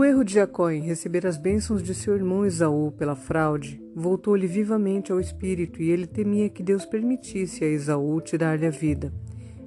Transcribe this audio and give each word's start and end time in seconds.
O 0.00 0.04
erro 0.06 0.24
de 0.24 0.32
Jacó 0.32 0.70
em 0.70 0.80
receber 0.80 1.26
as 1.26 1.36
bênçãos 1.36 1.82
de 1.82 1.94
seu 1.94 2.14
irmão 2.16 2.46
Esaú 2.46 2.90
pela 2.90 3.14
fraude 3.14 3.78
voltou-lhe 3.94 4.46
vivamente 4.46 5.12
ao 5.12 5.20
espírito 5.20 5.82
e 5.82 5.90
ele 5.90 6.06
temia 6.06 6.48
que 6.48 6.62
Deus 6.62 6.86
permitisse 6.86 7.62
a 7.62 7.68
Esaú 7.68 8.18
tirar-lhe 8.22 8.66
a 8.66 8.70
vida. 8.70 9.12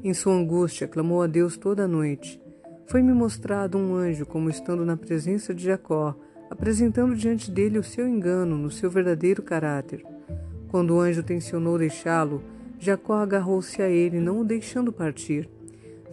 Em 0.04 0.12
sua 0.12 0.34
angústia, 0.34 0.88
clamou 0.88 1.22
a 1.22 1.28
Deus 1.28 1.56
toda 1.56 1.84
a 1.84 1.88
noite. 1.88 2.42
Foi-me 2.88 3.14
mostrado 3.14 3.78
um 3.78 3.94
anjo 3.94 4.26
como 4.26 4.50
estando 4.50 4.84
na 4.84 4.98
presença 4.98 5.54
de 5.54 5.66
Jacó, 5.66 6.16
apresentando 6.50 7.16
diante 7.16 7.52
dele 7.52 7.78
o 7.78 7.84
seu 7.84 8.08
engano 8.08 8.58
no 8.58 8.72
seu 8.72 8.90
verdadeiro 8.90 9.44
caráter. 9.44 10.04
Quando 10.68 10.96
o 10.96 11.00
anjo 11.00 11.22
tencionou 11.22 11.78
deixá-lo, 11.78 12.42
Jacó 12.80 13.18
agarrou-se 13.18 13.80
a 13.84 13.88
ele, 13.88 14.20
não 14.20 14.40
o 14.40 14.44
deixando 14.44 14.92
partir. 14.92 15.48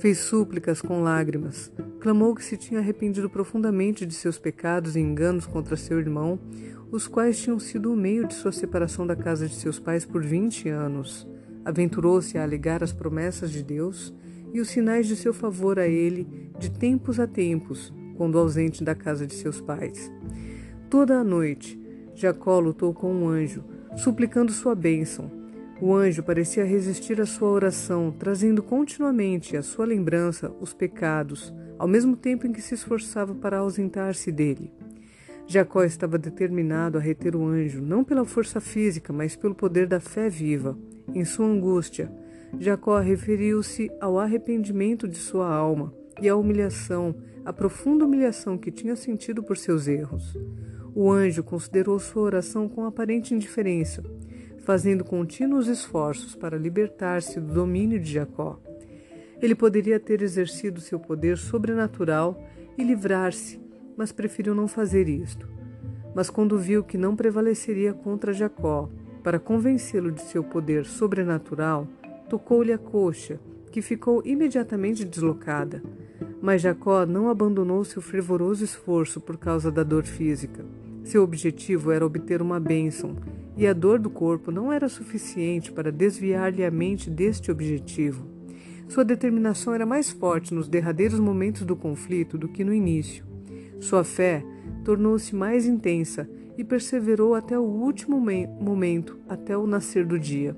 Fez 0.00 0.16
súplicas 0.16 0.80
com 0.80 1.02
lágrimas, 1.02 1.70
clamou 2.00 2.34
que 2.34 2.42
se 2.42 2.56
tinha 2.56 2.80
arrependido 2.80 3.28
profundamente 3.28 4.06
de 4.06 4.14
seus 4.14 4.38
pecados 4.38 4.96
e 4.96 4.98
enganos 4.98 5.44
contra 5.44 5.76
seu 5.76 5.98
irmão, 5.98 6.40
os 6.90 7.06
quais 7.06 7.38
tinham 7.38 7.58
sido 7.58 7.92
o 7.92 7.96
meio 7.96 8.26
de 8.26 8.32
sua 8.32 8.50
separação 8.50 9.06
da 9.06 9.14
casa 9.14 9.46
de 9.46 9.54
seus 9.54 9.78
pais 9.78 10.06
por 10.06 10.22
vinte 10.22 10.70
anos. 10.70 11.28
Aventurou-se 11.66 12.38
a 12.38 12.42
alegar 12.42 12.82
as 12.82 12.94
promessas 12.94 13.50
de 13.50 13.62
Deus 13.62 14.14
e 14.54 14.60
os 14.62 14.68
sinais 14.68 15.06
de 15.06 15.14
seu 15.14 15.34
favor 15.34 15.78
a 15.78 15.86
ele 15.86 16.26
de 16.58 16.70
tempos 16.70 17.20
a 17.20 17.26
tempos, 17.26 17.92
quando 18.16 18.38
ausente 18.38 18.82
da 18.82 18.94
casa 18.94 19.26
de 19.26 19.34
seus 19.34 19.60
pais. 19.60 20.10
Toda 20.88 21.18
a 21.18 21.22
noite, 21.22 21.78
Jacó 22.14 22.58
lutou 22.58 22.94
com 22.94 23.12
um 23.12 23.28
anjo, 23.28 23.62
suplicando 23.98 24.50
sua 24.50 24.74
bênção, 24.74 25.30
o 25.80 25.94
anjo 25.94 26.22
parecia 26.22 26.62
resistir 26.62 27.20
à 27.22 27.26
sua 27.26 27.48
oração, 27.48 28.14
trazendo 28.18 28.62
continuamente 28.62 29.56
à 29.56 29.62
sua 29.62 29.86
lembrança 29.86 30.52
os 30.60 30.74
pecados, 30.74 31.54
ao 31.78 31.88
mesmo 31.88 32.14
tempo 32.16 32.46
em 32.46 32.52
que 32.52 32.60
se 32.60 32.74
esforçava 32.74 33.34
para 33.34 33.58
ausentar-se 33.58 34.30
dele. 34.30 34.70
Jacó 35.46 35.82
estava 35.82 36.18
determinado 36.18 36.98
a 36.98 37.00
reter 37.00 37.34
o 37.34 37.46
anjo, 37.46 37.80
não 37.80 38.04
pela 38.04 38.26
força 38.26 38.60
física, 38.60 39.10
mas 39.10 39.34
pelo 39.34 39.54
poder 39.54 39.86
da 39.86 39.98
fé 39.98 40.28
viva. 40.28 40.78
Em 41.14 41.24
sua 41.24 41.46
angústia, 41.46 42.12
Jacó 42.58 42.98
referiu-se 42.98 43.90
ao 44.00 44.18
arrependimento 44.18 45.08
de 45.08 45.16
sua 45.16 45.50
alma 45.50 45.94
e 46.20 46.28
à 46.28 46.36
humilhação, 46.36 47.14
a 47.42 47.54
profunda 47.54 48.04
humilhação 48.04 48.58
que 48.58 48.70
tinha 48.70 48.94
sentido 48.94 49.42
por 49.42 49.56
seus 49.56 49.88
erros. 49.88 50.36
O 50.94 51.10
anjo 51.10 51.42
considerou 51.42 51.98
sua 51.98 52.22
oração 52.22 52.68
com 52.68 52.84
aparente 52.84 53.34
indiferença 53.34 54.02
fazendo 54.62 55.04
contínuos 55.04 55.68
esforços 55.68 56.34
para 56.34 56.58
libertar-se 56.58 57.40
do 57.40 57.52
domínio 57.52 57.98
de 57.98 58.12
Jacó. 58.12 58.58
Ele 59.40 59.54
poderia 59.54 59.98
ter 59.98 60.22
exercido 60.22 60.80
seu 60.80 60.98
poder 60.98 61.38
sobrenatural 61.38 62.42
e 62.76 62.84
livrar-se, 62.84 63.60
mas 63.96 64.12
preferiu 64.12 64.54
não 64.54 64.68
fazer 64.68 65.08
isto. 65.08 65.48
Mas 66.14 66.28
quando 66.28 66.58
viu 66.58 66.84
que 66.84 66.98
não 66.98 67.16
prevaleceria 67.16 67.92
contra 67.92 68.32
Jacó, 68.32 68.90
para 69.22 69.38
convencê-lo 69.38 70.10
de 70.10 70.22
seu 70.22 70.42
poder 70.42 70.84
sobrenatural, 70.84 71.86
tocou-lhe 72.28 72.72
a 72.72 72.78
coxa, 72.78 73.38
que 73.70 73.82
ficou 73.82 74.22
imediatamente 74.24 75.04
deslocada. 75.04 75.82
Mas 76.40 76.62
Jacó 76.62 77.06
não 77.06 77.28
abandonou 77.28 77.84
seu 77.84 78.02
fervoroso 78.02 78.64
esforço 78.64 79.20
por 79.20 79.36
causa 79.36 79.70
da 79.70 79.82
dor 79.82 80.04
física. 80.04 80.64
Seu 81.04 81.22
objetivo 81.22 81.92
era 81.92 82.04
obter 82.04 82.42
uma 82.42 82.58
bênção 82.58 83.16
e 83.56 83.66
a 83.66 83.72
dor 83.72 83.98
do 83.98 84.10
corpo 84.10 84.50
não 84.50 84.72
era 84.72 84.88
suficiente 84.88 85.72
para 85.72 85.92
desviar-lhe 85.92 86.64
a 86.64 86.70
mente 86.70 87.10
deste 87.10 87.50
objetivo. 87.50 88.26
Sua 88.88 89.04
determinação 89.04 89.72
era 89.72 89.86
mais 89.86 90.10
forte 90.10 90.52
nos 90.52 90.68
derradeiros 90.68 91.20
momentos 91.20 91.62
do 91.62 91.76
conflito 91.76 92.36
do 92.36 92.48
que 92.48 92.64
no 92.64 92.74
início. 92.74 93.24
Sua 93.78 94.04
fé 94.04 94.44
tornou-se 94.84 95.34
mais 95.34 95.66
intensa 95.66 96.28
e 96.58 96.64
perseverou 96.64 97.34
até 97.34 97.58
o 97.58 97.62
último 97.62 98.20
momento, 98.60 99.18
até 99.28 99.56
o 99.56 99.66
nascer 99.66 100.04
do 100.04 100.18
dia. 100.18 100.56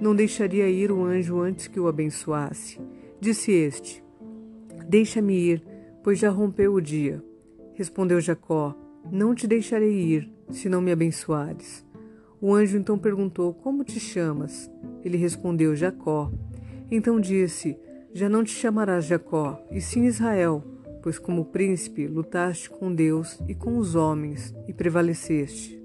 Não 0.00 0.14
deixaria 0.14 0.68
ir 0.68 0.90
o 0.90 1.04
anjo 1.04 1.38
antes 1.38 1.68
que 1.68 1.78
o 1.78 1.86
abençoasse. 1.86 2.80
Disse 3.20 3.52
este: 3.52 4.02
Deixa-me 4.88 5.34
ir, 5.34 5.62
pois 6.02 6.18
já 6.18 6.30
rompeu 6.30 6.74
o 6.74 6.80
dia. 6.80 7.22
Respondeu 7.74 8.20
Jacó: 8.20 8.74
Não 9.10 9.34
te 9.34 9.46
deixarei 9.46 9.92
ir, 9.92 10.30
se 10.50 10.68
não 10.68 10.80
me 10.80 10.90
abençoares. 10.90 11.85
O 12.46 12.54
anjo 12.54 12.78
então 12.78 12.96
perguntou: 12.96 13.52
Como 13.52 13.82
te 13.82 13.98
chamas? 13.98 14.70
Ele 15.04 15.16
respondeu: 15.16 15.74
Jacó. 15.74 16.30
Então 16.88 17.18
disse: 17.18 17.76
Já 18.14 18.28
não 18.28 18.44
te 18.44 18.52
chamarás 18.52 19.04
Jacó, 19.04 19.60
e 19.68 19.80
sim 19.80 20.04
Israel, 20.04 20.62
pois 21.02 21.18
como 21.18 21.46
príncipe 21.46 22.06
lutaste 22.06 22.70
com 22.70 22.94
Deus 22.94 23.36
e 23.48 23.54
com 23.56 23.78
os 23.78 23.96
homens 23.96 24.54
e 24.68 24.72
prevaleceste. 24.72 25.82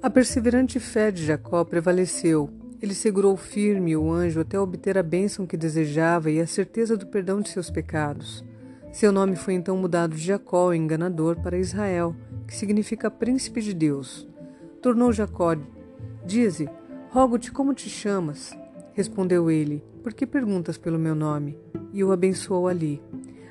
A 0.00 0.08
perseverante 0.08 0.78
fé 0.78 1.10
de 1.10 1.26
Jacó 1.26 1.64
prevaleceu. 1.64 2.48
Ele 2.80 2.94
segurou 2.94 3.36
firme 3.36 3.96
o 3.96 4.12
anjo 4.12 4.38
até 4.38 4.60
obter 4.60 4.96
a 4.96 5.02
bênção 5.02 5.48
que 5.48 5.56
desejava 5.56 6.30
e 6.30 6.40
a 6.40 6.46
certeza 6.46 6.96
do 6.96 7.08
perdão 7.08 7.40
de 7.40 7.48
seus 7.48 7.70
pecados. 7.70 8.44
Seu 8.92 9.10
nome 9.10 9.34
foi 9.34 9.54
então 9.54 9.76
mudado 9.76 10.14
de 10.14 10.22
Jacó, 10.22 10.72
enganador, 10.72 11.40
para 11.42 11.58
Israel, 11.58 12.14
que 12.46 12.54
significa 12.54 13.10
príncipe 13.10 13.60
de 13.60 13.74
Deus. 13.74 14.28
Tornou 14.82 15.12
Jacó: 15.12 15.56
Dize, 16.24 16.68
rogo-te 17.10 17.50
como 17.50 17.72
te 17.72 17.88
chamas. 17.88 18.56
Respondeu 18.92 19.50
ele: 19.50 19.82
Por 20.02 20.12
que 20.12 20.26
perguntas 20.26 20.76
pelo 20.76 20.98
meu 20.98 21.14
nome? 21.14 21.58
E 21.92 22.04
o 22.04 22.12
abençoou 22.12 22.68
ali. 22.68 23.02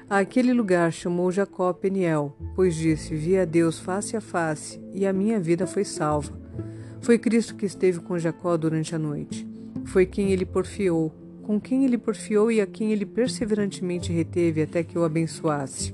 Aquele 0.09 0.53
lugar 0.53 0.93
chamou 0.93 1.31
Jacó 1.31 1.73
Peniel, 1.73 2.35
pois 2.55 2.75
disse: 2.75 3.15
Vi 3.15 3.37
a 3.37 3.45
Deus 3.45 3.79
face 3.79 4.15
a 4.15 4.21
face, 4.21 4.79
e 4.93 5.05
a 5.05 5.11
minha 5.11 5.39
vida 5.39 5.65
foi 5.65 5.83
salva. 5.83 6.31
Foi 7.01 7.17
Cristo 7.17 7.55
que 7.55 7.65
esteve 7.65 7.99
com 7.99 8.17
Jacó 8.17 8.55
durante 8.55 8.95
a 8.95 8.99
noite. 8.99 9.47
Foi 9.85 10.05
quem 10.05 10.31
ele 10.31 10.45
porfiou, 10.45 11.11
com 11.43 11.59
quem 11.59 11.85
ele 11.85 11.97
porfiou 11.97 12.51
e 12.51 12.61
a 12.61 12.67
quem 12.67 12.91
ele 12.91 13.05
perseverantemente 13.05 14.11
reteve 14.11 14.61
até 14.61 14.83
que 14.83 14.97
o 14.97 15.03
abençoasse. 15.03 15.93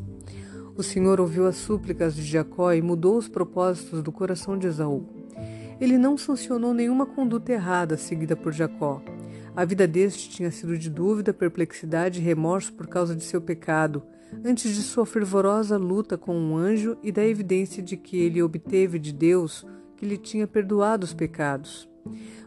O 0.76 0.84
Senhor 0.84 1.20
ouviu 1.20 1.48
as 1.48 1.58
súplicas 1.58 2.16
de 2.16 2.24
Jacó 2.24 2.74
e 2.74 2.82
mudou 2.82 3.18
os 3.18 3.28
propósitos 3.28 4.02
do 4.02 4.12
coração 4.12 4.58
de 4.58 4.68
Esaú 4.68 5.21
ele 5.82 5.98
não 5.98 6.16
sancionou 6.16 6.76
nenhuma 6.76 7.08
conduta 7.08 7.52
errada 7.52 7.98
seguida 7.98 8.36
por 8.36 8.54
Jacó. 8.54 9.02
A 9.56 9.66
vida 9.66 9.88
deste 9.88 10.30
tinha 10.30 10.52
sido 10.52 10.78
de 10.78 10.92
dúvida, 10.92 11.34
perplexidade 11.34 12.20
e 12.20 12.24
remorso 12.24 12.72
por 12.74 12.86
causa 12.86 13.16
de 13.16 13.24
seu 13.24 13.42
pecado, 13.42 14.04
antes 14.46 14.76
de 14.76 14.82
sua 14.84 15.08
fervorosa 15.08 15.78
luta 15.78 16.20
com 16.20 16.38
um 16.38 16.56
anjo 16.56 16.96
e 17.02 17.12
da 17.12 17.26
evidência 17.26 17.82
de 17.82 17.98
que 17.98 18.16
ele 18.16 18.44
obteve 18.44 19.00
de 19.00 19.12
Deus 19.12 19.66
que 19.98 20.06
lhe 20.06 20.18
tinha 20.18 20.46
perdoado 20.46 21.04
os 21.04 21.16
pecados. 21.16 21.90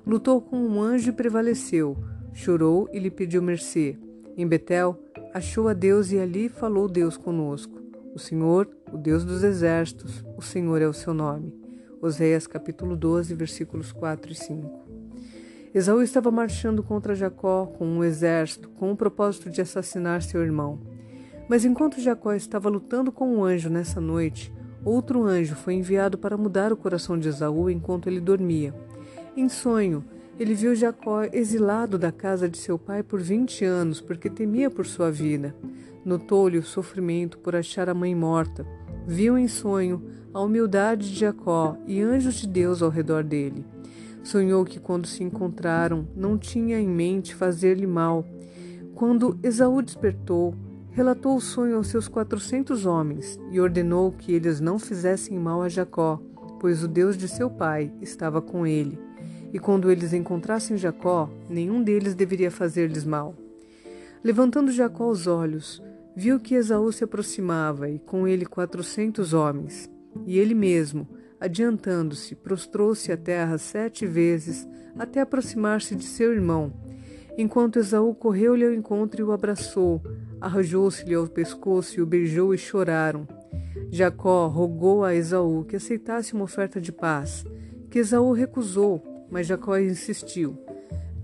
Lutou 0.06 0.40
com 0.40 0.56
um 0.56 0.80
anjo 0.80 1.10
e 1.10 1.12
prevaleceu, 1.12 1.98
chorou 2.32 2.88
e 2.92 3.00
lhe 3.00 3.10
pediu 3.10 3.42
mercê. 3.42 3.98
Em 4.36 4.46
Betel, 4.46 4.96
achou 5.34 5.68
a 5.68 5.72
Deus 5.72 6.12
e 6.12 6.18
ali 6.20 6.48
falou 6.48 6.88
Deus 6.88 7.16
conosco. 7.16 7.82
O 8.14 8.18
Senhor, 8.18 8.68
o 8.92 8.96
Deus 8.96 9.24
dos 9.24 9.42
exércitos, 9.42 10.24
o 10.36 10.42
Senhor 10.42 10.80
é 10.80 10.86
o 10.86 10.92
seu 10.92 11.12
nome. 11.12 11.63
Oséias 12.00 12.46
capítulo 12.46 12.96
12, 12.96 13.34
versículos 13.34 13.92
4 13.92 14.32
e 14.32 14.34
5. 14.34 14.80
Esaú 15.74 16.02
estava 16.02 16.30
marchando 16.30 16.82
contra 16.82 17.14
Jacó 17.14 17.66
com 17.66 17.86
um 17.86 18.04
exército, 18.04 18.68
com 18.68 18.92
o 18.92 18.96
propósito 18.96 19.50
de 19.50 19.60
assassinar 19.60 20.22
seu 20.22 20.42
irmão. 20.42 20.78
Mas 21.48 21.64
enquanto 21.64 22.00
Jacó 22.00 22.32
estava 22.32 22.68
lutando 22.68 23.10
com 23.10 23.36
um 23.36 23.44
anjo 23.44 23.68
nessa 23.68 24.00
noite, 24.00 24.52
outro 24.84 25.24
anjo 25.24 25.54
foi 25.54 25.74
enviado 25.74 26.16
para 26.16 26.36
mudar 26.36 26.72
o 26.72 26.76
coração 26.76 27.18
de 27.18 27.28
Esaú 27.28 27.68
enquanto 27.68 28.08
ele 28.08 28.20
dormia. 28.20 28.74
Em 29.36 29.48
sonho, 29.48 30.04
ele 30.38 30.54
viu 30.54 30.74
Jacó 30.74 31.24
exilado 31.32 31.98
da 31.98 32.12
casa 32.12 32.48
de 32.48 32.58
seu 32.58 32.78
pai 32.78 33.02
por 33.02 33.20
vinte 33.20 33.64
anos, 33.64 34.00
porque 34.00 34.28
temia 34.28 34.68
por 34.68 34.86
sua 34.86 35.10
vida. 35.10 35.54
Notou-lhe 36.04 36.58
o 36.58 36.62
sofrimento 36.62 37.38
por 37.38 37.56
achar 37.56 37.88
a 37.88 37.94
mãe 37.94 38.14
morta. 38.14 38.66
Viu 39.06 39.36
em 39.36 39.46
sonho 39.46 40.02
a 40.32 40.40
humildade 40.40 41.10
de 41.10 41.18
Jacó 41.18 41.76
e 41.86 42.00
anjos 42.00 42.36
de 42.36 42.48
Deus 42.48 42.82
ao 42.82 42.88
redor 42.88 43.22
dele. 43.22 43.64
Sonhou 44.22 44.64
que 44.64 44.80
quando 44.80 45.06
se 45.06 45.22
encontraram 45.22 46.08
não 46.16 46.38
tinha 46.38 46.80
em 46.80 46.88
mente 46.88 47.34
fazer-lhe 47.34 47.86
mal. 47.86 48.24
Quando 48.94 49.38
Esaú 49.42 49.82
despertou, 49.82 50.54
relatou 50.90 51.36
o 51.36 51.40
sonho 51.40 51.76
aos 51.76 51.88
seus 51.88 52.08
quatrocentos 52.08 52.86
homens 52.86 53.38
e 53.50 53.60
ordenou 53.60 54.10
que 54.10 54.32
eles 54.32 54.58
não 54.58 54.78
fizessem 54.78 55.38
mal 55.38 55.60
a 55.60 55.68
Jacó, 55.68 56.18
pois 56.58 56.82
o 56.82 56.88
Deus 56.88 57.16
de 57.16 57.28
seu 57.28 57.50
pai 57.50 57.92
estava 58.00 58.40
com 58.40 58.66
ele. 58.66 58.98
E 59.52 59.58
quando 59.58 59.90
eles 59.90 60.14
encontrassem 60.14 60.78
Jacó, 60.78 61.28
nenhum 61.48 61.82
deles 61.82 62.14
deveria 62.14 62.50
fazer-lhes 62.50 63.04
mal. 63.04 63.34
Levantando 64.24 64.72
Jacó 64.72 65.10
os 65.10 65.26
olhos, 65.26 65.82
viu 66.16 66.38
que 66.38 66.54
Esaú 66.54 66.92
se 66.92 67.04
aproximava 67.04 67.88
e 67.88 67.98
com 67.98 68.26
ele 68.26 68.46
quatrocentos 68.46 69.32
homens. 69.32 69.90
E 70.26 70.38
ele 70.38 70.54
mesmo, 70.54 71.08
adiantando-se, 71.40 72.34
prostrou-se 72.34 73.10
à 73.10 73.16
terra 73.16 73.58
sete 73.58 74.06
vezes 74.06 74.66
até 74.98 75.20
aproximar-se 75.20 75.94
de 75.94 76.04
seu 76.04 76.32
irmão. 76.32 76.72
Enquanto 77.36 77.78
Esaú 77.78 78.14
correu-lhe 78.14 78.64
ao 78.64 78.72
encontro 78.72 79.20
e 79.20 79.24
o 79.24 79.32
abraçou, 79.32 80.00
arrojou-se-lhe 80.40 81.14
ao 81.14 81.26
pescoço 81.26 81.98
e 81.98 82.02
o 82.02 82.06
beijou 82.06 82.54
e 82.54 82.58
choraram. 82.58 83.26
Jacó 83.90 84.46
rogou 84.46 85.04
a 85.04 85.14
Esaú 85.14 85.64
que 85.64 85.76
aceitasse 85.76 86.32
uma 86.32 86.44
oferta 86.44 86.80
de 86.80 86.92
paz, 86.92 87.44
que 87.90 87.98
Esaú 87.98 88.32
recusou, 88.32 89.02
mas 89.30 89.48
Jacó 89.48 89.76
insistiu. 89.78 90.63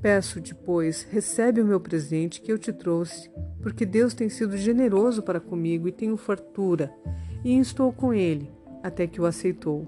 Peço-te, 0.02 0.54
pois, 0.54 1.02
recebe 1.10 1.60
o 1.60 1.64
meu 1.64 1.78
presente 1.78 2.40
que 2.40 2.50
eu 2.50 2.58
te 2.58 2.72
trouxe, 2.72 3.30
porque 3.62 3.84
Deus 3.84 4.14
tem 4.14 4.28
sido 4.28 4.56
generoso 4.56 5.22
para 5.22 5.38
comigo 5.38 5.86
e 5.86 5.92
tenho 5.92 6.16
fartura, 6.16 6.90
e 7.44 7.58
estou 7.58 7.92
com 7.92 8.14
ele, 8.14 8.50
até 8.82 9.06
que 9.06 9.20
o 9.20 9.26
aceitou. 9.26 9.86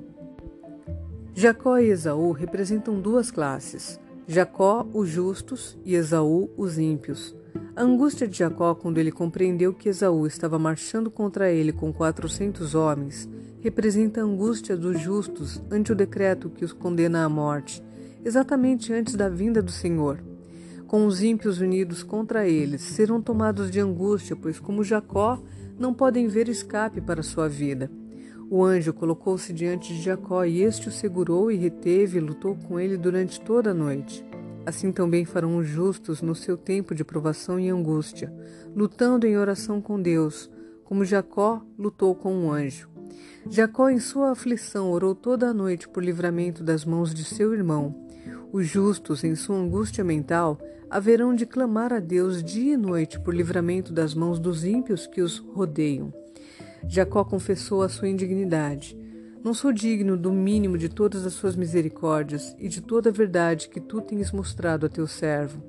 Jacó 1.35 1.79
e 1.79 1.89
Esaú 1.89 2.33
representam 2.33 3.01
duas 3.01 3.31
classes: 3.31 3.99
Jacó, 4.27 4.87
os 4.93 5.09
justos, 5.09 5.79
e 5.85 5.95
Esaú, 5.95 6.51
os 6.59 6.79
ímpios. 6.79 7.35
A 7.75 7.83
angústia 7.83 8.29
de 8.29 8.37
Jacó 8.37 8.75
quando 8.75 8.99
ele 8.99 9.11
compreendeu 9.11 9.73
que 9.73 9.89
Esaú 9.89 10.27
estava 10.27 10.59
marchando 10.59 11.11
contra 11.11 11.51
ele 11.51 11.73
com 11.73 11.93
quatrocentos 11.93 12.75
homens 12.75 13.29
representa 13.63 14.21
a 14.21 14.25
angústia 14.25 14.77
dos 14.77 15.01
justos 15.01 15.63
ante 15.71 15.93
o 15.93 15.95
decreto 15.95 16.51
que 16.51 16.65
os 16.65 16.73
condena 16.73 17.25
à 17.25 17.29
morte, 17.29 17.83
exatamente 18.25 18.93
antes 18.93 19.15
da 19.15 19.29
vinda 19.29 19.63
do 19.63 19.71
Senhor. 19.71 20.23
Com 20.87 21.07
os 21.07 21.23
ímpios 21.23 21.61
unidos 21.61 22.03
contra 22.03 22.47
eles, 22.47 22.83
serão 22.83 23.21
tomados 23.23 23.71
de 23.71 23.81
angústia, 23.81 24.37
pois, 24.37 24.61
como 24.61 24.85
Jacó, 24.85 25.43
não 25.79 25.95
podem 25.95 26.29
ver 26.29 26.49
escape 26.49 27.01
para 27.01 27.23
sua 27.23 27.49
vida. 27.49 27.91
O 28.51 28.63
anjo 28.63 28.93
colocou-se 28.93 29.53
diante 29.53 29.95
de 29.95 30.03
Jacó 30.03 30.45
e 30.45 30.63
este 30.63 30.89
o 30.89 30.93
segurou 30.93 31.51
e 31.51 31.57
reteve 31.57 32.19
e 32.19 32.21
lutou 32.21 32.55
com 32.55 32.79
ele 32.79 32.99
durante 32.99 33.41
toda 33.41 33.71
a 33.71 33.75
noite. 33.75 34.23
Assim 34.67 34.93
também 34.93 35.25
farão 35.25 35.57
os 35.57 35.67
justos 35.67 36.21
no 36.21 36.35
seu 36.35 36.57
tempo 36.57 36.95
de 36.95 37.03
provação 37.03 37.59
e 37.59 37.71
angústia, 37.71 38.33
lutando 38.77 39.27
em 39.27 39.37
oração 39.37 39.81
com 39.81 40.01
Deus, 40.01 40.51
como 40.85 41.05
Jacó 41.05 41.63
lutou 41.79 42.15
com 42.15 42.45
o 42.47 42.53
anjo. 42.53 42.89
Jacó, 43.49 43.89
em 43.89 43.99
sua 43.99 44.31
aflição, 44.31 44.91
orou 44.91 45.15
toda 45.15 45.49
a 45.49 45.55
noite 45.55 45.89
por 45.89 46.05
livramento 46.05 46.63
das 46.63 46.85
mãos 46.85 47.13
de 47.13 47.25
seu 47.25 47.53
irmão. 47.53 48.07
Os 48.53 48.67
justos, 48.67 49.25
em 49.25 49.35
sua 49.35 49.57
angústia 49.57 50.05
mental, 50.05 50.61
haverão 50.91 51.35
de 51.35 51.47
clamar 51.47 51.91
a 51.91 51.99
Deus 51.99 52.45
dia 52.45 52.75
e 52.75 52.77
noite 52.77 53.19
por 53.19 53.35
livramento 53.35 53.95
das 53.95 54.15
mãos 54.15 54.39
dos 54.39 54.63
ímpios 54.63 55.07
que 55.07 55.23
os 55.23 55.39
rodeiam. 55.39 56.13
Jacó 56.87 57.25
confessou 57.25 57.83
a 57.83 57.89
sua 57.89 58.11
indignidade. 58.11 58.95
Não 59.43 59.55
sou 59.55 59.73
digno 59.73 60.19
do 60.19 60.31
mínimo 60.31 60.77
de 60.77 60.91
todas 60.91 61.25
as 61.25 61.33
suas 61.33 61.57
misericórdias 61.57 62.55
e 62.59 62.69
de 62.69 62.83
toda 62.83 63.09
a 63.09 63.13
verdade 63.13 63.71
que 63.71 63.81
tu 63.81 64.03
tens 64.03 64.31
mostrado 64.31 64.85
a 64.85 64.89
teu 64.91 65.07
servo. 65.07 65.63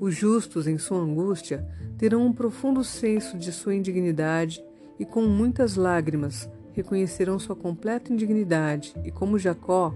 Os 0.00 0.12
justos, 0.12 0.66
em 0.66 0.76
sua 0.76 0.98
angústia, 0.98 1.64
terão 1.96 2.26
um 2.26 2.32
profundo 2.32 2.82
senso 2.82 3.38
de 3.38 3.52
sua 3.52 3.76
indignidade 3.76 4.60
e, 4.98 5.04
com 5.04 5.22
muitas 5.22 5.76
lágrimas, 5.76 6.50
reconhecerão 6.72 7.38
sua 7.38 7.54
completa 7.54 8.12
indignidade 8.12 8.92
e, 9.04 9.12
como 9.12 9.38
Jacó, 9.38 9.94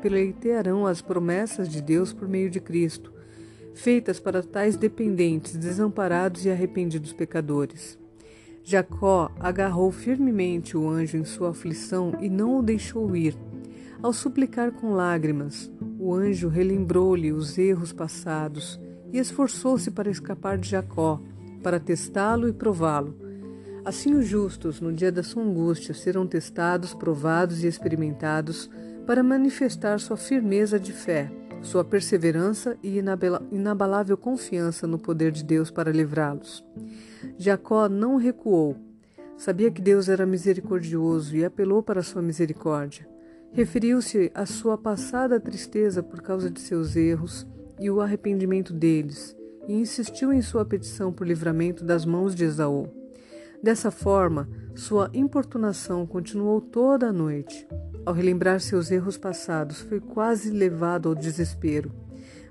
pleitearão 0.00 0.86
as 0.86 1.00
promessas 1.00 1.68
de 1.68 1.80
Deus 1.80 2.12
por 2.12 2.28
meio 2.28 2.50
de 2.50 2.60
Cristo, 2.60 3.12
feitas 3.74 4.20
para 4.20 4.42
tais 4.42 4.76
dependentes, 4.76 5.56
desamparados 5.56 6.44
e 6.44 6.50
arrependidos 6.50 7.12
pecadores. 7.12 7.98
Jacó 8.62 9.30
agarrou 9.40 9.90
firmemente 9.90 10.76
o 10.76 10.88
anjo 10.88 11.16
em 11.16 11.24
sua 11.24 11.50
aflição 11.50 12.12
e 12.20 12.28
não 12.28 12.58
o 12.58 12.62
deixou 12.62 13.16
ir. 13.16 13.36
Ao 14.02 14.12
suplicar 14.12 14.72
com 14.72 14.92
lágrimas, 14.92 15.70
o 15.98 16.14
anjo 16.14 16.48
relembrou-lhe 16.48 17.32
os 17.32 17.56
erros 17.56 17.92
passados 17.92 18.78
e 19.12 19.18
esforçou-se 19.18 19.90
para 19.90 20.10
escapar 20.10 20.58
de 20.58 20.68
Jacó, 20.68 21.20
para 21.62 21.80
testá-lo 21.80 22.48
e 22.48 22.52
prová-lo. 22.52 23.16
Assim, 23.84 24.14
os 24.14 24.26
justos, 24.26 24.80
no 24.80 24.92
dia 24.92 25.10
da 25.10 25.22
sua 25.22 25.42
angústia, 25.42 25.94
serão 25.94 26.26
testados, 26.26 26.92
provados 26.92 27.64
e 27.64 27.66
experimentados 27.66 28.68
para 29.08 29.22
manifestar 29.22 29.98
sua 29.98 30.18
firmeza 30.18 30.78
de 30.78 30.92
fé, 30.92 31.32
sua 31.62 31.82
perseverança 31.82 32.76
e 32.82 32.98
inabalável 33.50 34.18
confiança 34.18 34.86
no 34.86 34.98
poder 34.98 35.32
de 35.32 35.42
Deus 35.42 35.70
para 35.70 35.90
livrá-los. 35.90 36.62
Jacó 37.38 37.88
não 37.88 38.16
recuou. 38.16 38.76
Sabia 39.34 39.70
que 39.70 39.80
Deus 39.80 40.10
era 40.10 40.26
misericordioso 40.26 41.34
e 41.34 41.42
apelou 41.42 41.82
para 41.82 42.02
sua 42.02 42.20
misericórdia. 42.20 43.08
Referiu-se 43.50 44.30
à 44.34 44.44
sua 44.44 44.76
passada 44.76 45.40
tristeza 45.40 46.02
por 46.02 46.20
causa 46.20 46.50
de 46.50 46.60
seus 46.60 46.94
erros 46.94 47.46
e 47.80 47.90
o 47.90 48.02
arrependimento 48.02 48.74
deles, 48.74 49.34
e 49.66 49.72
insistiu 49.72 50.34
em 50.34 50.42
sua 50.42 50.66
petição 50.66 51.10
por 51.14 51.26
livramento 51.26 51.82
das 51.82 52.04
mãos 52.04 52.34
de 52.34 52.44
Esaú. 52.44 52.97
Dessa 53.62 53.90
forma, 53.90 54.48
sua 54.74 55.10
importunação 55.12 56.06
continuou 56.06 56.60
toda 56.60 57.08
a 57.08 57.12
noite. 57.12 57.66
Ao 58.06 58.14
relembrar 58.14 58.60
seus 58.60 58.90
erros 58.90 59.18
passados, 59.18 59.80
foi 59.80 60.00
quase 60.00 60.50
levado 60.50 61.08
ao 61.08 61.14
desespero, 61.14 61.92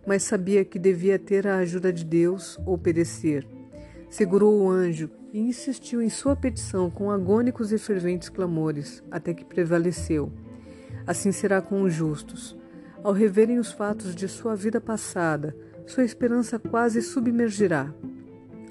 mas 0.06 0.24
sabia 0.24 0.66
que 0.66 0.78
devia 0.78 1.18
ter 1.18 1.48
a 1.48 1.58
ajuda 1.58 1.94
de 1.94 2.04
Deus 2.04 2.60
ou 2.66 2.78
perecer. 2.78 3.48
Segurou 4.10 4.62
o 4.62 4.70
anjo 4.70 5.10
e 5.32 5.40
insistiu 5.40 6.02
em 6.02 6.10
sua 6.10 6.36
petição 6.36 6.90
com 6.90 7.10
agônicos 7.10 7.72
e 7.72 7.78
ferventes 7.78 8.28
clamores, 8.28 9.02
até 9.10 9.34
que 9.34 9.46
prevaleceu. 9.46 10.32
Assim 11.06 11.32
será 11.32 11.62
com 11.62 11.84
os 11.84 11.94
justos. 11.94 12.58
Ao 13.02 13.14
reverem 13.14 13.60
os 13.60 13.72
fatos 13.72 14.14
de 14.14 14.28
sua 14.28 14.56
vida 14.56 14.82
passada, 14.82 15.56
sua 15.86 16.04
esperança 16.04 16.60
quase 16.60 17.02
submergirá. 17.02 17.94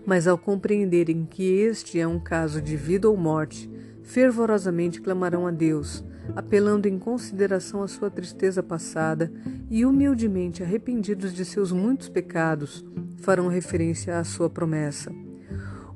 Mas 0.07 0.27
ao 0.27 0.39
compreenderem 0.39 1.27
que 1.27 1.43
este 1.43 1.99
é 1.99 2.07
um 2.07 2.19
caso 2.19 2.63
de 2.63 2.77
vida 2.77 3.11
ou 3.11 3.17
morte, 3.17 3.71
fervorosamente 4.03 5.01
clamarão 5.01 5.47
a 5.47 5.51
Deus, 5.51 6.05
apelando 6.35 6.89
em 6.89 6.99
consideração 6.99 7.83
à 7.83 7.89
sua 7.89 8.09
tristeza 8.09 8.63
passada 8.63 9.33
e 9.69 9.85
humildemente 9.85 10.63
arrependidos 10.63 11.35
de 11.35 11.45
seus 11.45 11.73
muitos 11.73 12.09
pecados, 12.09 12.85
farão 13.19 13.49
referência 13.49 14.19
à 14.19 14.25
sua 14.25 14.49
promessa 14.49 15.13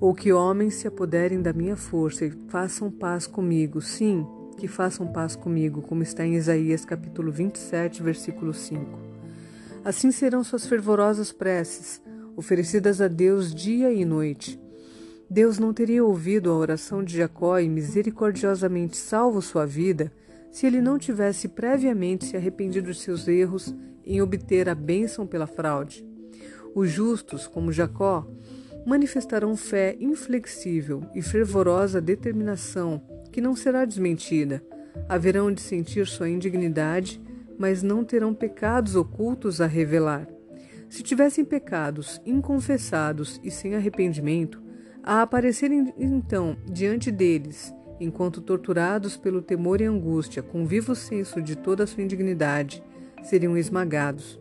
ou 0.00 0.14
que 0.14 0.32
homens 0.32 0.76
se 0.76 0.88
apoderem 0.88 1.42
da 1.42 1.52
minha 1.52 1.76
força 1.76 2.24
e 2.24 2.32
façam 2.48 2.90
paz 2.90 3.26
comigo. 3.26 3.82
Sim, 3.82 4.26
que 4.56 4.66
façam 4.66 5.06
paz 5.06 5.36
comigo, 5.36 5.82
como 5.82 6.02
está 6.02 6.24
em 6.24 6.34
Isaías 6.34 6.84
capítulo 6.84 7.30
27, 7.30 8.02
versículo 8.02 8.54
5. 8.54 8.98
Assim 9.84 10.10
serão 10.10 10.42
suas 10.42 10.66
fervorosas 10.66 11.32
preces, 11.32 12.00
oferecidas 12.36 13.00
a 13.00 13.08
Deus 13.08 13.54
dia 13.54 13.92
e 13.92 14.04
noite. 14.04 14.60
Deus 15.28 15.58
não 15.58 15.72
teria 15.72 16.04
ouvido 16.04 16.50
a 16.50 16.54
oração 16.54 17.04
de 17.04 17.16
Jacó 17.16 17.58
e 17.58 17.68
misericordiosamente 17.68 18.96
salvo 18.96 19.40
sua 19.40 19.64
vida 19.64 20.12
se 20.50 20.66
ele 20.66 20.80
não 20.80 20.98
tivesse 20.98 21.46
previamente 21.46 22.24
se 22.24 22.36
arrependido 22.36 22.90
de 22.90 22.98
seus 22.98 23.28
erros 23.28 23.74
em 24.04 24.20
obter 24.20 24.68
a 24.68 24.74
bênção 24.74 25.26
pela 25.26 25.46
fraude. 25.46 26.04
Os 26.74 26.90
justos, 26.90 27.46
como 27.46 27.72
Jacó, 27.72 28.26
manifestarão 28.84 29.56
fé 29.56 29.96
inflexível 30.00 31.04
e 31.14 31.22
fervorosa 31.22 32.00
determinação 32.00 33.00
que 33.30 33.40
não 33.40 33.54
será 33.54 33.84
desmentida. 33.84 34.62
Haverão 35.08 35.52
de 35.52 35.60
sentir 35.60 36.06
sua 36.06 36.28
indignidade, 36.28 37.20
mas 37.58 37.82
não 37.82 38.04
terão 38.04 38.34
pecados 38.34 38.96
ocultos 38.96 39.60
a 39.60 39.66
revelar. 39.66 40.26
Se 40.90 41.04
tivessem 41.04 41.44
pecados 41.44 42.20
inconfessados 42.26 43.40
e 43.44 43.50
sem 43.50 43.76
arrependimento, 43.76 44.60
a 45.04 45.22
aparecerem 45.22 45.94
então 45.96 46.56
diante 46.66 47.12
deles, 47.12 47.72
enquanto 48.00 48.40
torturados 48.40 49.16
pelo 49.16 49.40
temor 49.40 49.80
e 49.80 49.84
angústia, 49.84 50.42
com 50.42 50.66
vivo 50.66 50.96
senso 50.96 51.40
de 51.40 51.56
toda 51.56 51.84
a 51.84 51.86
sua 51.86 52.02
indignidade, 52.02 52.82
seriam 53.22 53.56
esmagados. 53.56 54.40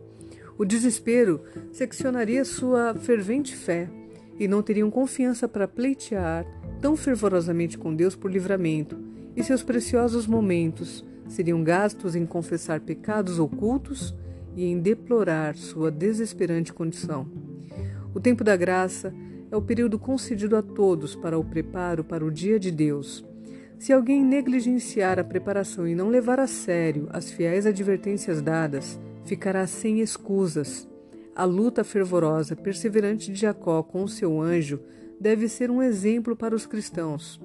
O 0.58 0.64
desespero 0.64 1.40
seccionaria 1.70 2.44
sua 2.44 2.96
fervente 2.96 3.54
fé 3.54 3.88
e 4.36 4.48
não 4.48 4.60
teriam 4.60 4.90
confiança 4.90 5.46
para 5.46 5.68
pleitear 5.68 6.44
tão 6.80 6.96
fervorosamente 6.96 7.78
com 7.78 7.94
Deus 7.94 8.16
por 8.16 8.28
livramento, 8.28 8.98
e 9.36 9.44
seus 9.44 9.62
preciosos 9.62 10.26
momentos 10.26 11.04
seriam 11.28 11.62
gastos 11.62 12.16
em 12.16 12.26
confessar 12.26 12.80
pecados 12.80 13.38
ocultos 13.38 14.12
e 14.56 14.64
em 14.64 14.78
deplorar 14.78 15.56
sua 15.56 15.90
desesperante 15.90 16.72
condição. 16.72 17.26
O 18.14 18.20
tempo 18.20 18.42
da 18.42 18.56
graça 18.56 19.14
é 19.50 19.56
o 19.56 19.62
período 19.62 19.98
concedido 19.98 20.56
a 20.56 20.62
todos 20.62 21.14
para 21.14 21.38
o 21.38 21.44
preparo 21.44 22.04
para 22.04 22.24
o 22.24 22.30
dia 22.30 22.58
de 22.58 22.70
Deus. 22.70 23.24
Se 23.78 23.92
alguém 23.92 24.24
negligenciar 24.24 25.18
a 25.18 25.24
preparação 25.24 25.88
e 25.88 25.94
não 25.94 26.08
levar 26.08 26.38
a 26.38 26.46
sério 26.46 27.08
as 27.10 27.30
fiéis 27.30 27.66
advertências 27.66 28.42
dadas, 28.42 29.00
ficará 29.24 29.66
sem 29.66 30.00
escusas 30.00 30.88
a 31.40 31.44
luta 31.44 31.82
fervorosa, 31.82 32.54
perseverante 32.54 33.32
de 33.32 33.40
Jacó 33.40 33.82
com 33.82 34.02
o 34.02 34.08
seu 34.08 34.40
anjo 34.40 34.80
deve 35.18 35.48
ser 35.48 35.70
um 35.70 35.82
exemplo 35.82 36.36
para 36.36 36.54
os 36.54 36.66
cristãos. 36.66 37.40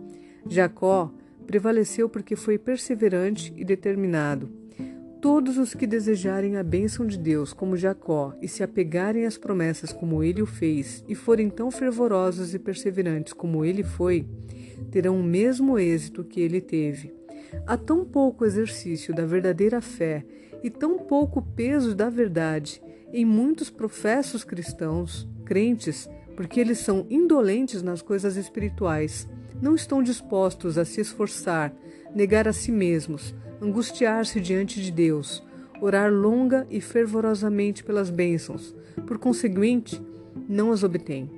Jacó 0.50 1.14
prevaleceu 1.48 2.10
porque 2.10 2.36
foi 2.36 2.58
perseverante 2.58 3.54
e 3.56 3.64
determinado. 3.64 4.50
Todos 5.26 5.58
os 5.58 5.74
que 5.74 5.88
desejarem 5.88 6.56
a 6.56 6.62
bênção 6.62 7.04
de 7.04 7.18
Deus, 7.18 7.52
como 7.52 7.76
Jacó, 7.76 8.36
e 8.44 8.48
se 8.48 8.62
apegarem 8.62 9.26
às 9.26 9.40
promessas 9.40 9.92
como 9.92 10.24
ele 10.24 10.40
o 10.40 10.46
fez, 10.46 11.04
e 11.08 11.16
forem 11.16 11.50
tão 11.50 11.72
fervorosos 11.72 12.54
e 12.54 12.60
perseverantes 12.60 13.34
como 13.34 13.66
ele 13.66 13.82
foi, 13.82 14.28
terão 14.92 15.20
o 15.20 15.24
mesmo 15.24 15.80
êxito 15.80 16.24
que 16.24 16.40
ele 16.40 16.62
teve. 16.62 17.12
Há 17.66 17.76
tão 17.76 18.06
pouco 18.06 18.46
exercício 18.46 19.16
da 19.16 19.26
verdadeira 19.26 19.82
fé 19.82 20.24
e 20.64 20.70
tão 20.70 21.00
pouco 21.00 21.42
peso 21.42 21.96
da 21.96 22.08
verdade 22.08 22.80
em 23.12 23.26
muitos 23.26 23.72
professos 23.72 24.44
cristãos, 24.44 25.28
crentes, 25.44 26.08
porque 26.36 26.60
eles 26.60 26.78
são 26.78 27.08
indolentes 27.10 27.82
nas 27.82 28.00
coisas 28.00 28.36
espirituais, 28.36 29.28
não 29.60 29.74
estão 29.74 30.04
dispostos 30.04 30.78
a 30.78 30.86
se 30.86 31.02
esforçar, 31.02 31.74
negar 32.14 32.48
a 32.48 32.54
si 32.54 32.72
mesmos, 32.72 33.34
angustiar-se 33.62 34.40
diante 34.40 34.82
de 34.82 34.92
Deus, 34.92 35.44
orar 35.82 36.12
longa 36.12 36.66
e 36.70 36.80
fervorosamente 36.82 37.84
pelas 37.84 38.10
bênçãos, 38.10 38.76
por 39.06 39.18
conseguinte, 39.18 40.02
não 40.48 40.72
as 40.72 40.84
obtêm. 40.84 41.30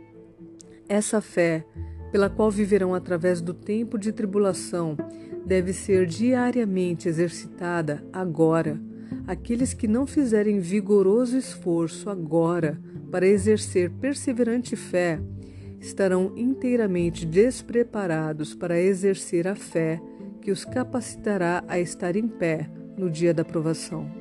Essa 0.87 1.21
fé, 1.21 1.65
pela 2.11 2.29
qual 2.29 2.49
viverão 2.49 2.93
através 2.93 3.41
do 3.41 3.53
tempo 3.53 3.97
de 3.97 4.11
tribulação, 4.11 4.95
deve 5.45 5.73
ser 5.73 6.05
diariamente 6.05 7.07
exercitada 7.07 8.03
agora. 8.11 8.79
Aqueles 9.25 9.73
que 9.73 9.87
não 9.87 10.05
fizerem 10.05 10.59
vigoroso 10.59 11.37
esforço 11.37 12.09
agora 12.09 12.79
para 13.11 13.27
exercer 13.27 13.89
perseverante 13.89 14.75
fé, 14.75 15.19
estarão 15.79 16.33
inteiramente 16.35 17.25
despreparados 17.25 18.53
para 18.53 18.79
exercer 18.79 19.47
a 19.47 19.55
fé 19.55 20.01
que 20.47 20.51
os 20.53 20.63
capacitará 20.63 21.61
a 21.67 21.77
estar 21.77 22.15
em 22.15 22.25
pé 22.25 22.69
no 22.97 23.09
dia 23.09 23.33
da 23.33 23.43
provação. 23.43 24.16